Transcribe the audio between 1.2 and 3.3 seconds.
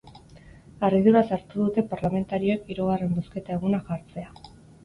hartu dute parlamentarioek hirugarren